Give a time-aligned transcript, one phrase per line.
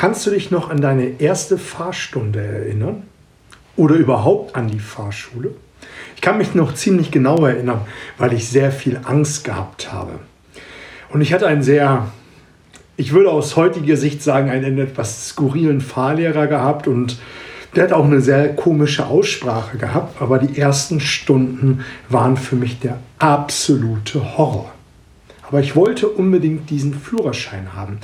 [0.00, 3.02] Kannst du dich noch an deine erste Fahrstunde erinnern?
[3.74, 5.50] Oder überhaupt an die Fahrschule?
[6.14, 7.80] Ich kann mich noch ziemlich genau erinnern,
[8.16, 10.20] weil ich sehr viel Angst gehabt habe.
[11.10, 12.12] Und ich hatte einen sehr,
[12.96, 17.18] ich würde aus heutiger Sicht sagen, einen etwas skurrilen Fahrlehrer gehabt und
[17.74, 22.78] der hat auch eine sehr komische Aussprache gehabt, aber die ersten Stunden waren für mich
[22.78, 24.70] der absolute Horror.
[25.48, 27.98] Aber ich wollte unbedingt diesen Führerschein haben.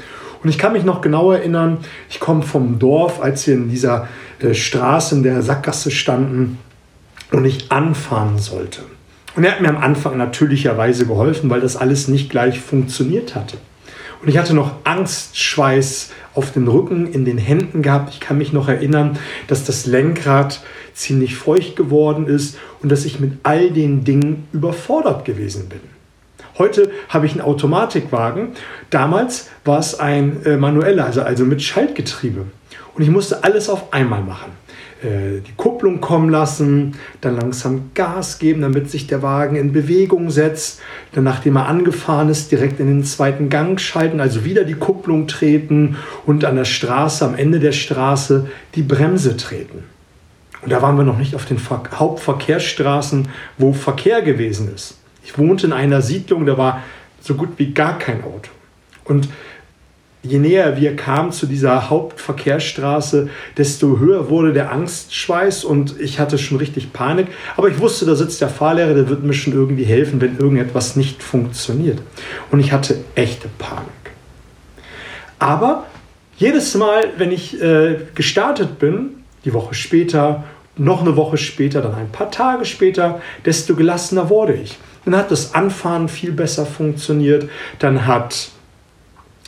[0.45, 1.79] Und ich kann mich noch genau erinnern,
[2.11, 4.09] ich komme vom Dorf, als wir in dieser
[4.41, 6.59] äh, Straße in der Sackgasse standen
[7.33, 8.83] und ich anfahren sollte.
[9.37, 13.57] Und er hat mir am Anfang natürlicherweise geholfen, weil das alles nicht gleich funktioniert hatte.
[14.21, 18.13] Und ich hatte noch Angstschweiß auf den Rücken, in den Händen gehabt.
[18.13, 23.19] Ich kann mich noch erinnern, dass das Lenkrad ziemlich feucht geworden ist und dass ich
[23.19, 25.94] mit all den Dingen überfordert gewesen bin.
[26.57, 28.51] Heute habe ich einen Automatikwagen.
[28.91, 32.45] Damals war es ein äh, manueller, also, also mit Schaltgetriebe.
[32.95, 34.53] Und ich musste alles auf einmal machen.
[35.03, 40.31] Äh, die Kupplung kommen lassen, dann langsam Gas geben, damit sich der Wagen in Bewegung
[40.31, 40.81] setzt,
[41.13, 45.27] dann nachdem er angefahren ist, direkt in den zweiten Gang schalten, also wieder die Kupplung
[45.27, 49.85] treten und an der Straße, am Ende der Straße, die Bremse treten.
[50.63, 54.99] Und da waren wir noch nicht auf den Hauptverkehrsstraßen, wo Verkehr gewesen ist.
[55.25, 56.83] Ich wohnte in einer Siedlung, da war
[57.21, 58.51] so gut wie gar kein Auto.
[59.05, 59.29] Und
[60.23, 66.39] je näher wir kamen zu dieser Hauptverkehrsstraße, desto höher wurde der Angstschweiß und ich hatte
[66.39, 67.29] schon richtig Panik.
[67.57, 70.97] Aber ich wusste, da sitzt der Fahrlehrer, der wird mir schon irgendwie helfen, wenn irgendetwas
[70.97, 72.01] nicht funktioniert.
[72.51, 73.89] Und ich hatte echte Panik.
[75.39, 75.87] Aber
[76.37, 80.45] jedes Mal, wenn ich äh, gestartet bin, die Woche später,
[80.77, 84.77] noch eine Woche später, dann ein paar Tage später, desto gelassener wurde ich.
[85.05, 87.49] Dann hat das Anfahren viel besser funktioniert.
[87.79, 88.51] Dann hat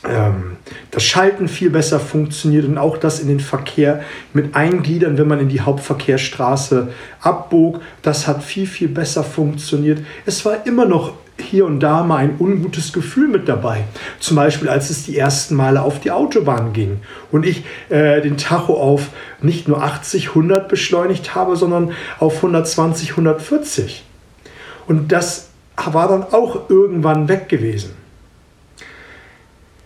[0.07, 0.57] ähm,
[0.91, 4.01] das Schalten viel besser funktioniert und auch das in den Verkehr
[4.33, 6.89] mit Eingliedern, wenn man in die Hauptverkehrsstraße
[7.21, 9.99] abbog, das hat viel, viel besser funktioniert.
[10.25, 13.83] Es war immer noch hier und da mal ein ungutes Gefühl mit dabei.
[14.19, 16.99] Zum Beispiel, als es die ersten Male auf die Autobahn ging
[17.31, 19.09] und ich äh, den Tacho auf
[19.41, 24.03] nicht nur 80, 100 beschleunigt habe, sondern auf 120, 140.
[24.87, 25.46] Und das
[25.85, 27.91] war dann auch irgendwann weg gewesen.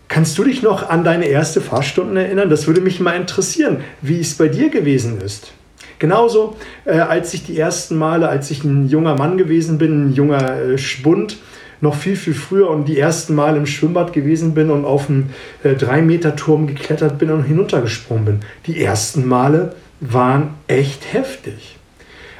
[0.07, 2.50] Kannst du dich noch an deine erste Fahrstunde erinnern?
[2.50, 5.53] Das würde mich mal interessieren, wie es bei dir gewesen ist.
[6.00, 10.13] Genauso, äh, als ich die ersten Male, als ich ein junger Mann gewesen bin, ein
[10.13, 11.38] junger äh, Spund,
[11.79, 15.31] noch viel, viel früher und die ersten Mal im Schwimmbad gewesen bin und auf einen
[15.63, 18.40] äh, 3-Meter-Turm geklettert bin und hinuntergesprungen bin.
[18.66, 21.78] Die ersten Male waren echt heftig.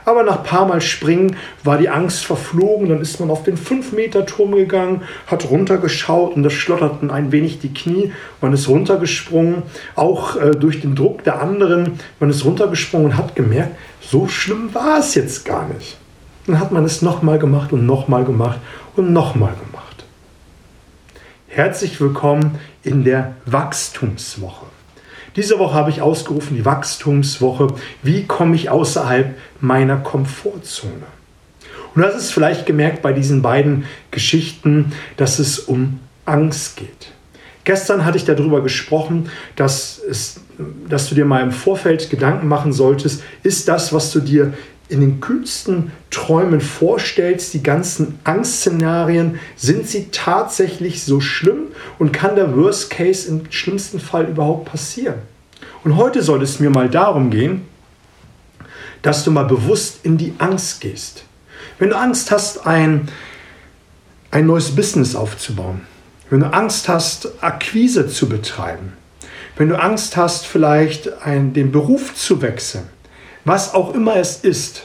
[0.06, 2.90] Aber nach ein paar Mal springen war die Angst verflogen.
[2.90, 7.74] Dann ist man auf den 5-Meter-Turm gegangen, hat runtergeschaut und das schlotterten ein wenig die
[7.74, 8.12] Knie.
[8.42, 9.64] Man ist runtergesprungen,
[9.96, 12.00] auch äh, durch den Druck der anderen.
[12.20, 15.98] Man ist runtergesprungen und hat gemerkt, so schlimm war es jetzt gar nicht.
[16.48, 18.60] Dann hat man es nochmal gemacht und nochmal gemacht
[18.96, 20.06] und nochmal gemacht.
[21.48, 24.66] Herzlich willkommen in der Wachstumswoche.
[25.36, 27.68] Diese Woche habe ich ausgerufen, die Wachstumswoche.
[28.04, 31.08] Wie komme ich außerhalb meiner Komfortzone?
[31.96, 37.12] Und das ist vielleicht gemerkt bei diesen beiden Geschichten, dass es um Angst geht.
[37.64, 40.42] Gestern hatte ich darüber gesprochen, dass, es,
[40.90, 44.54] dass du dir mal im Vorfeld Gedanken machen solltest, ist das, was du dir
[44.92, 52.36] in den kühlsten Träumen vorstellst, die ganzen Angstszenarien, sind sie tatsächlich so schlimm und kann
[52.36, 55.20] der Worst Case im schlimmsten Fall überhaupt passieren?
[55.84, 57.62] Und heute soll es mir mal darum gehen,
[59.02, 61.24] dass du mal bewusst in die Angst gehst.
[61.80, 63.08] Wenn du Angst hast, ein,
[64.30, 65.82] ein neues Business aufzubauen,
[66.30, 68.94] wenn du Angst hast, Akquise zu betreiben,
[69.56, 72.88] wenn du Angst hast, vielleicht ein, den Beruf zu wechseln,
[73.46, 74.84] was auch immer es ist,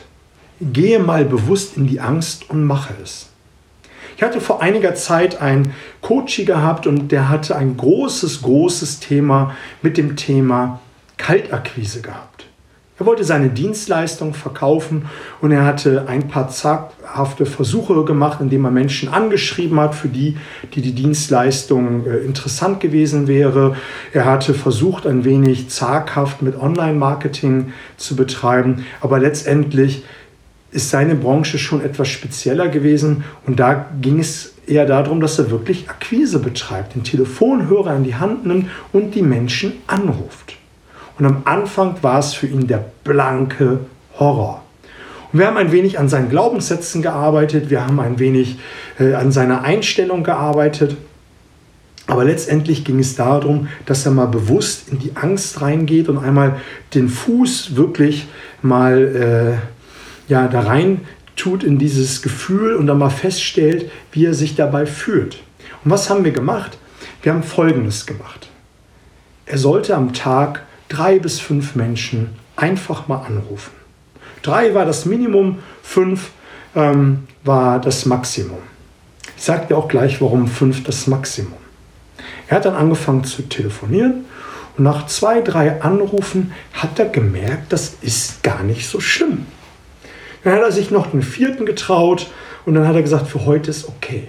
[0.60, 3.28] gehe mal bewusst in die Angst und mache es.
[4.16, 9.54] Ich hatte vor einiger Zeit einen Coach gehabt und der hatte ein großes, großes Thema
[9.82, 10.80] mit dem Thema
[11.18, 12.46] Kaltakquise gehabt.
[12.98, 15.04] Er wollte seine Dienstleistung verkaufen
[15.42, 20.38] und er hatte ein paar zaghafte Versuche gemacht, indem er Menschen angeschrieben hat, für die,
[20.74, 23.76] die die Dienstleistung äh, interessant gewesen wäre.
[24.14, 30.02] Er hatte versucht, ein wenig zaghaft mit Online-Marketing zu betreiben, aber letztendlich
[30.70, 35.50] ist seine Branche schon etwas spezieller gewesen und da ging es eher darum, dass er
[35.50, 40.56] wirklich Akquise betreibt, den Telefonhörer in die Hand nimmt und die Menschen anruft.
[41.18, 43.80] Und am Anfang war es für ihn der blanke
[44.18, 44.62] Horror.
[45.32, 48.58] Und wir haben ein wenig an seinen Glaubenssätzen gearbeitet, wir haben ein wenig
[48.98, 50.96] äh, an seiner Einstellung gearbeitet.
[52.06, 56.60] Aber letztendlich ging es darum, dass er mal bewusst in die Angst reingeht und einmal
[56.94, 58.28] den Fuß wirklich
[58.62, 61.00] mal äh, ja, da rein
[61.34, 65.42] tut in dieses Gefühl und dann mal feststellt, wie er sich dabei fühlt.
[65.84, 66.78] Und was haben wir gemacht?
[67.22, 68.48] Wir haben Folgendes gemacht.
[69.44, 73.72] Er sollte am Tag drei bis fünf Menschen einfach mal anrufen.
[74.42, 76.30] Drei war das Minimum, fünf
[76.74, 78.58] ähm, war das Maximum.
[79.36, 81.58] Ich sage dir auch gleich, warum fünf das Maximum.
[82.48, 84.24] Er hat dann angefangen zu telefonieren
[84.76, 89.46] und nach zwei, drei Anrufen hat er gemerkt, das ist gar nicht so schlimm.
[90.44, 92.30] Dann hat er sich noch den vierten getraut
[92.66, 94.28] und dann hat er gesagt, für heute ist okay.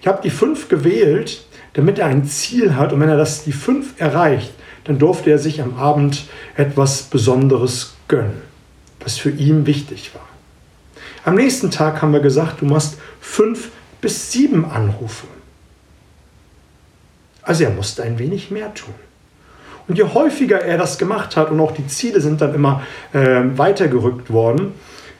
[0.00, 3.52] Ich habe die fünf gewählt, damit er ein Ziel hat und wenn er das die
[3.52, 4.52] fünf erreicht,
[4.84, 6.24] dann durfte er sich am Abend
[6.56, 8.42] etwas Besonderes gönnen,
[9.00, 10.26] was für ihn wichtig war.
[11.24, 13.70] Am nächsten Tag haben wir gesagt, du machst fünf
[14.00, 15.26] bis sieben Anrufe.
[17.42, 18.94] Also er musste ein wenig mehr tun.
[19.86, 22.82] Und je häufiger er das gemacht hat und auch die Ziele sind dann immer
[23.12, 24.72] äh, weitergerückt worden,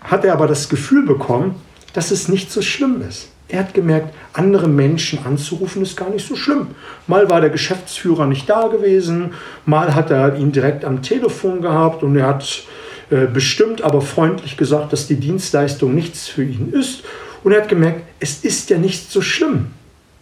[0.02, 1.60] hat er aber das Gefühl bekommen,
[1.92, 3.28] dass es nicht so schlimm ist.
[3.48, 6.68] Er hat gemerkt, andere Menschen anzurufen ist gar nicht so schlimm.
[7.06, 9.34] Mal war der Geschäftsführer nicht da gewesen,
[9.66, 12.64] mal hat er ihn direkt am Telefon gehabt und er hat
[13.10, 17.04] äh, bestimmt aber freundlich gesagt, dass die Dienstleistung nichts für ihn ist.
[17.42, 19.66] Und er hat gemerkt, es ist ja nicht so schlimm.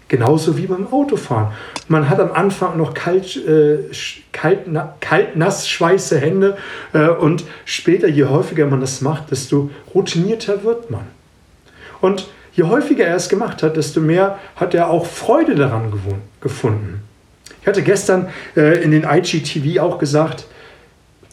[0.08, 1.54] Genauso wie beim Autofahren.
[1.88, 3.78] Man hat am Anfang noch kalt, äh,
[4.32, 6.58] kalt, na, kalt nass, schweiße Hände
[6.92, 11.04] äh, und später, je häufiger man das macht, desto routinierter wird man.
[12.02, 15.92] Und je häufiger er es gemacht hat, desto mehr hat er auch Freude daran
[16.40, 17.02] gefunden.
[17.60, 20.46] Ich hatte gestern äh, in den IGTV auch gesagt,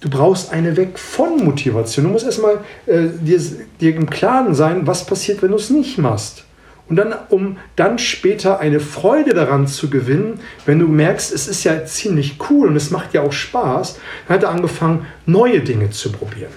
[0.01, 2.05] du brauchst eine Weg von Motivation.
[2.05, 3.41] Du musst erstmal äh, dir,
[3.81, 6.45] dir im Klaren sein, was passiert, wenn du es nicht machst.
[6.87, 11.63] Und dann, um dann später eine Freude daran zu gewinnen, wenn du merkst, es ist
[11.63, 15.91] ja ziemlich cool und es macht ja auch Spaß, dann hat er angefangen, neue Dinge
[15.91, 16.51] zu probieren.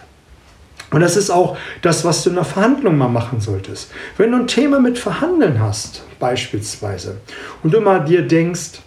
[0.92, 3.90] Und das ist auch das, was du in der Verhandlung mal machen solltest.
[4.16, 7.18] Wenn du ein Thema mit Verhandeln hast, beispielsweise,
[7.62, 8.80] und du mal dir denkst,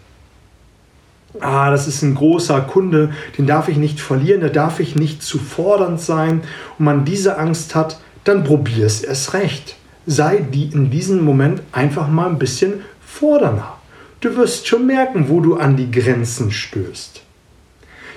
[1.39, 5.23] ah, das ist ein großer Kunde, den darf ich nicht verlieren, da darf ich nicht
[5.23, 6.43] zu fordernd sein,
[6.77, 9.75] und man diese Angst hat, dann probier es erst recht
[10.05, 13.77] sei die in diesem Moment einfach mal ein bisschen fordernder.
[14.21, 17.21] Du wirst schon merken, wo du an die Grenzen stößt.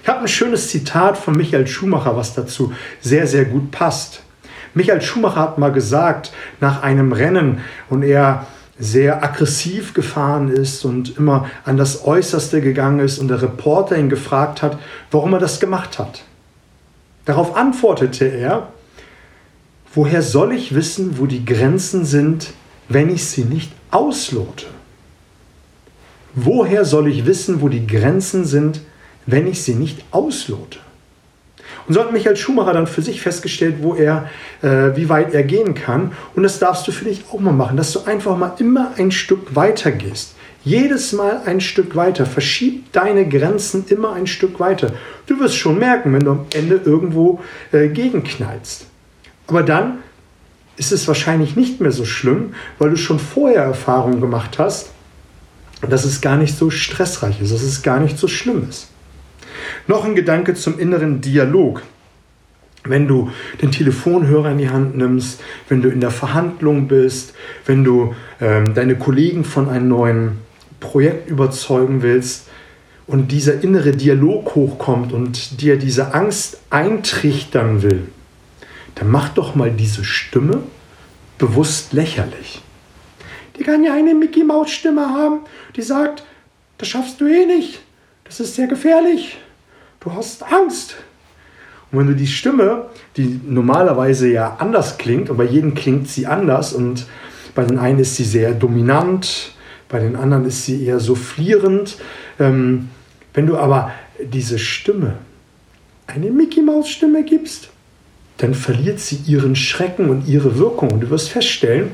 [0.03, 4.23] Ich habe ein schönes Zitat von Michael Schumacher, was dazu sehr, sehr gut passt.
[4.75, 8.47] Michael Schumacher hat mal gesagt, nach einem Rennen und er
[8.79, 14.09] sehr aggressiv gefahren ist und immer an das Äußerste gegangen ist und der Reporter ihn
[14.09, 14.79] gefragt hat,
[15.11, 16.23] warum er das gemacht hat.
[17.25, 18.69] Darauf antwortete er,
[19.95, 22.53] Woher soll ich wissen, wo die Grenzen sind,
[22.89, 24.67] wenn ich sie nicht auslote?
[26.35, 28.83] Woher soll ich wissen, wo die Grenzen sind,
[29.29, 30.79] wenn ich sie nicht auslote?
[31.87, 34.29] Und so hat Michael Schumacher dann für sich festgestellt, wo er,
[34.63, 36.13] äh, wie weit er gehen kann.
[36.35, 39.11] Und das darfst du für dich auch mal machen, dass du einfach mal immer ein
[39.11, 40.35] Stück weiter gehst.
[40.65, 42.27] Jedes Mal ein Stück weiter.
[42.27, 44.93] Verschieb deine Grenzen immer ein Stück weiter.
[45.27, 47.41] Du wirst schon merken, wenn du am Ende irgendwo
[47.73, 48.87] äh, gegenknallst.
[49.47, 49.99] Aber dann
[50.77, 54.91] ist es wahrscheinlich nicht mehr so schlimm, weil du schon vorher Erfahrungen gemacht hast,
[55.89, 58.89] dass es gar nicht so stressreich ist, dass es gar nicht so schlimm ist.
[59.87, 61.83] Noch ein Gedanke zum inneren Dialog.
[62.85, 63.31] Wenn du
[63.61, 67.35] den Telefonhörer in die Hand nimmst, wenn du in der Verhandlung bist,
[67.67, 70.39] wenn du ähm, deine Kollegen von einem neuen
[70.81, 72.49] Projekt überzeugen willst
[73.07, 78.09] und dieser innere Dialog hochkommt und dir diese Angst eintrichtern will,
[78.95, 80.63] dann mach doch mal diese Stimme
[81.39, 82.63] bewusst lächerlich.
[83.59, 85.41] Die kann ja eine Mickey Maus Stimme haben,
[85.77, 86.23] die sagt,
[86.79, 87.81] das schaffst du eh nicht,
[88.25, 89.39] das ist sehr gefährlich,
[90.01, 90.97] du hast Angst.
[91.91, 92.87] Und wenn du die Stimme,
[93.17, 97.07] die normalerweise ja anders klingt, und bei jedem klingt sie anders, und
[97.55, 99.53] bei den einen ist sie sehr dominant,
[99.89, 101.97] bei den anderen ist sie eher soufflierend.
[102.39, 102.91] Ähm,
[103.33, 105.15] wenn du aber diese Stimme,
[106.07, 107.71] eine Mickey Maus Stimme gibst,
[108.37, 110.91] dann verliert sie ihren Schrecken und ihre Wirkung.
[110.93, 111.91] Und du wirst feststellen,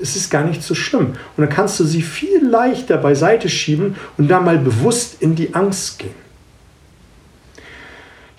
[0.00, 1.06] es ist gar nicht so schlimm.
[1.36, 5.54] Und dann kannst du sie viel leichter beiseite schieben und da mal bewusst in die
[5.54, 6.27] Angst gehen.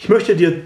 [0.01, 0.61] Ich möchte dir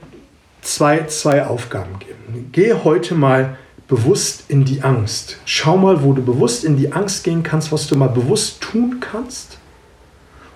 [0.61, 2.49] zwei, zwei Aufgaben geben.
[2.51, 5.37] Geh heute mal bewusst in die Angst.
[5.45, 8.99] Schau mal, wo du bewusst in die Angst gehen kannst, was du mal bewusst tun
[8.99, 9.57] kannst.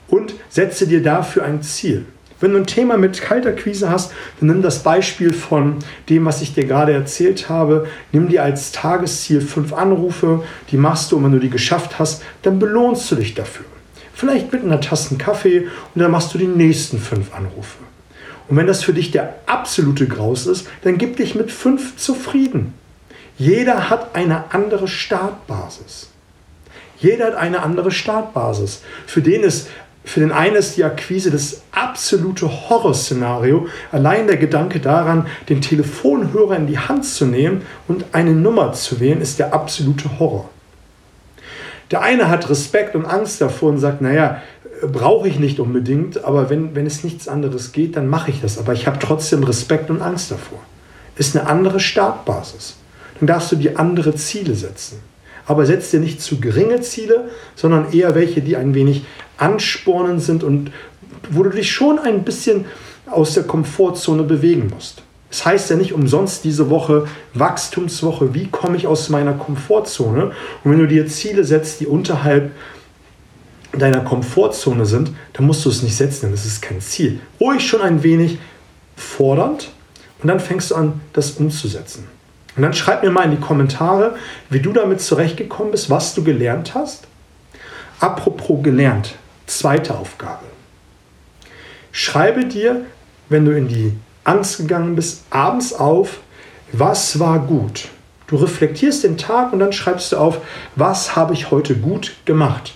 [0.08, 2.06] Und setze dir dafür ein Ziel.
[2.40, 6.54] Wenn du ein Thema mit Kaltakquise hast, dann nimm das Beispiel von dem, was ich
[6.54, 7.88] dir gerade erzählt habe.
[8.12, 12.22] Nimm dir als Tagesziel fünf Anrufe, die machst du und wenn du die geschafft hast,
[12.44, 13.66] dann belohnst du dich dafür.
[14.14, 17.87] Vielleicht mit einer Tasse Kaffee und dann machst du die nächsten fünf Anrufe.
[18.50, 22.74] Und wenn das für dich der absolute Graus ist, dann gib dich mit fünf zufrieden.
[23.38, 26.10] Jeder hat eine andere Startbasis.
[27.00, 28.82] Jeder hat eine andere Startbasis.
[29.06, 29.68] Für den ist
[30.08, 33.68] für den einen ist die Akquise das absolute Horrorszenario.
[33.92, 39.02] Allein der Gedanke daran, den Telefonhörer in die Hand zu nehmen und eine Nummer zu
[39.02, 40.50] wählen, ist der absolute Horror.
[41.92, 44.42] Der eine hat Respekt und Angst davor und sagt, naja,
[44.82, 48.58] brauche ich nicht unbedingt, aber wenn, wenn es nichts anderes geht, dann mache ich das.
[48.58, 50.60] Aber ich habe trotzdem Respekt und Angst davor.
[51.16, 52.76] Ist eine andere Startbasis.
[53.20, 55.00] Dann darfst du dir andere Ziele setzen.
[55.46, 59.06] Aber setz dir nicht zu geringe Ziele, sondern eher welche, die ein wenig
[59.38, 60.72] anspornend sind und
[61.30, 62.66] wo du dich schon ein bisschen
[63.10, 65.02] aus der Komfortzone bewegen musst.
[65.30, 70.32] Es das heißt ja nicht umsonst diese Woche Wachstumswoche, wie komme ich aus meiner Komfortzone?
[70.64, 72.52] Und wenn du dir Ziele setzt, die unterhalb
[73.74, 77.20] deiner Komfortzone sind, dann musst du es nicht setzen, denn es ist kein Ziel.
[77.40, 78.40] Ruhig schon ein wenig
[78.96, 79.70] fordernd
[80.22, 82.08] und dann fängst du an, das umzusetzen.
[82.56, 84.16] Und dann schreib mir mal in die Kommentare,
[84.50, 87.06] wie du damit zurechtgekommen bist, was du gelernt hast.
[88.00, 90.46] Apropos gelernt, zweite Aufgabe.
[91.92, 92.86] Schreibe dir,
[93.30, 93.94] wenn du in die
[94.24, 96.20] Angst gegangen bist, abends auf,
[96.72, 97.90] was war gut.
[98.28, 100.40] Du reflektierst den Tag und dann schreibst du auf,
[100.76, 102.74] was habe ich heute gut gemacht.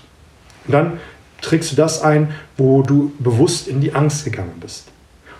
[0.65, 0.99] Und dann
[1.41, 4.87] trägst du das ein, wo du bewusst in die Angst gegangen bist.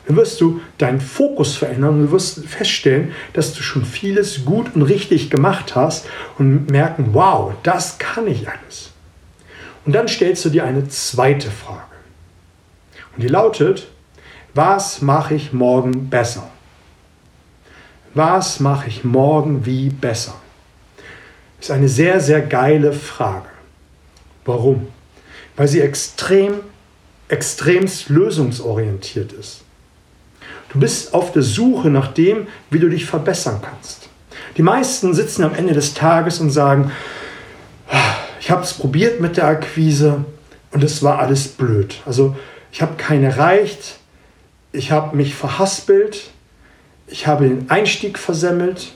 [0.08, 4.75] Dann wirst du deinen Fokus verändern und du wirst feststellen, dass du schon vieles gut
[4.75, 8.92] und richtig gemacht hast und merken, wow, das kann ich alles.
[9.86, 11.82] Und dann stellst du dir eine zweite Frage.
[13.16, 13.88] Und die lautet,
[14.54, 16.50] was mache ich morgen besser?
[18.13, 20.36] Was mache ich morgen wie besser?
[21.58, 23.48] Das ist eine sehr, sehr geile Frage.
[24.46, 24.88] Warum?
[25.55, 26.62] Weil sie extrem,
[27.27, 29.62] extremst lösungsorientiert ist.
[30.72, 34.10] Du bist auf der Suche nach dem, wie du dich verbessern kannst.
[34.58, 36.91] Die meisten sitzen am Ende des Tages und sagen,
[38.39, 40.25] ich habe es probiert mit der Akquise
[40.72, 42.01] und es war alles blöd.
[42.05, 42.36] Also
[42.72, 44.00] ich habe keinen erreicht,
[44.72, 46.31] ich habe mich verhaspelt,
[47.08, 48.93] ich habe den Einstieg versemmelt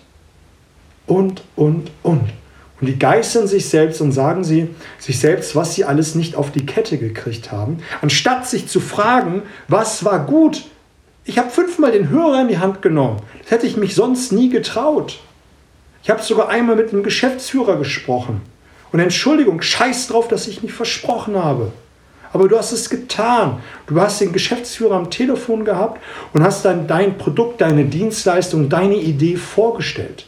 [1.06, 2.30] und, und, und.
[2.86, 4.68] Und die geißeln sich selbst und sagen sie
[5.00, 9.42] sich selbst, was sie alles nicht auf die Kette gekriegt haben, anstatt sich zu fragen,
[9.68, 10.66] was war gut,
[11.24, 13.24] ich habe fünfmal den Hörer in die Hand genommen.
[13.42, 15.18] Das hätte ich mich sonst nie getraut.
[16.04, 18.44] Ich habe sogar einmal mit einem Geschäftsführer gesprochen.
[18.92, 21.72] Und Entschuldigung, scheiß drauf, dass ich mich versprochen habe.
[22.34, 23.64] Aber du hast es getan.
[23.88, 26.00] Du hast den Geschäftsführer am Telefon gehabt
[26.34, 30.28] und hast dann dein Produkt, deine Dienstleistung, deine Idee vorgestellt.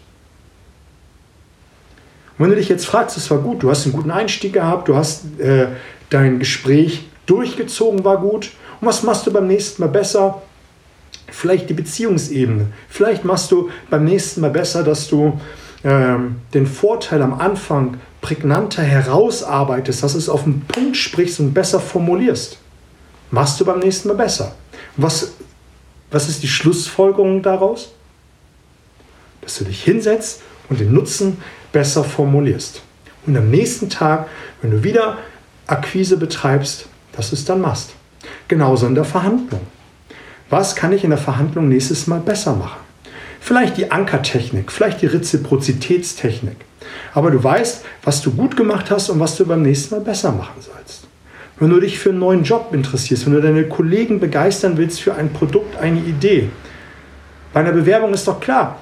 [2.38, 4.88] Und wenn du dich jetzt fragst, es war gut, du hast einen guten Einstieg gehabt,
[4.88, 5.68] du hast äh,
[6.10, 8.52] dein Gespräch durchgezogen, war gut.
[8.80, 10.42] Und was machst du beim nächsten Mal besser?
[11.30, 12.68] Vielleicht die Beziehungsebene.
[12.90, 15.40] Vielleicht machst du beim nächsten Mal besser, dass du
[15.84, 21.54] ähm, den Vorteil am Anfang prägnanter herausarbeitest, dass du es auf den Punkt sprichst und
[21.54, 22.58] besser formulierst.
[23.32, 24.56] Machst du beim nächsten Mal besser.
[24.96, 25.34] Was,
[26.12, 27.92] was ist die Schlussfolgerung daraus?
[29.42, 31.38] Dass du dich hinsetzt und den Nutzen
[31.78, 32.82] besser formulierst.
[33.28, 34.26] Und am nächsten Tag,
[34.64, 35.20] wenn du wieder
[35.68, 37.92] Akquise betreibst, du es dann machst.
[38.48, 39.62] Genauso in der Verhandlung.
[40.50, 42.80] Was kann ich in der Verhandlung nächstes Mal besser machen?
[43.40, 46.56] Vielleicht die Ankertechnik, vielleicht die Reziprozitätstechnik.
[47.14, 50.32] Aber du weißt, was du gut gemacht hast und was du beim nächsten Mal besser
[50.32, 51.04] machen sollst.
[51.60, 55.14] Wenn du dich für einen neuen Job interessierst, wenn du deine Kollegen begeistern willst für
[55.14, 56.50] ein Produkt, eine Idee.
[57.54, 58.80] Bei einer Bewerbung ist doch klar,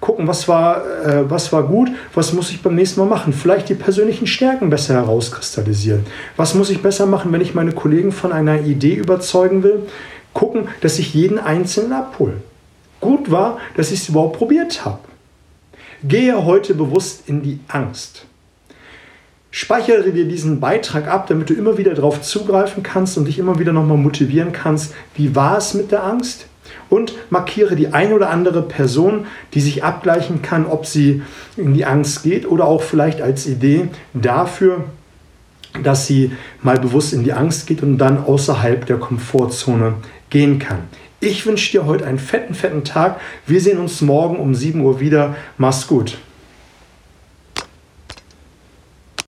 [0.00, 3.32] gucken, was war, äh, was war gut, was muss ich beim nächsten Mal machen.
[3.32, 6.06] Vielleicht die persönlichen Stärken besser herauskristallisieren.
[6.36, 9.86] Was muss ich besser machen, wenn ich meine Kollegen von einer Idee überzeugen will?
[10.32, 12.34] gucken, dass ich jeden Einzelnen abhole.
[13.00, 15.00] Gut war, dass ich es überhaupt probiert habe.
[16.02, 18.26] Gehe heute bewusst in die Angst.
[19.50, 23.58] Speichere dir diesen Beitrag ab, damit du immer wieder darauf zugreifen kannst und dich immer
[23.58, 24.94] wieder nochmal motivieren kannst.
[25.14, 26.46] Wie war es mit der Angst?
[26.88, 31.22] Und markiere die ein oder andere Person, die sich abgleichen kann, ob sie
[31.56, 34.84] in die Angst geht oder auch vielleicht als Idee dafür,
[35.82, 39.94] dass sie mal bewusst in die Angst geht und dann außerhalb der Komfortzone
[40.28, 40.80] gehen kann.
[41.20, 43.20] Ich wünsche dir heute einen fetten, fetten Tag.
[43.46, 45.36] Wir sehen uns morgen um 7 Uhr wieder.
[45.58, 46.18] Mach's gut.